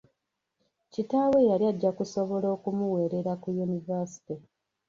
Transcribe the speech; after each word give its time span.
Kitaawe 0.93 1.39
yali 1.49 1.63
ajja 1.71 1.91
kusobola 1.97 2.47
okumuweerera 2.55 3.33
ku 3.41 3.47
yunivaasite. 3.57 4.35